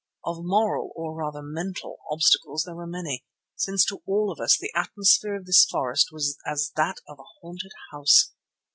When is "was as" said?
6.11-6.71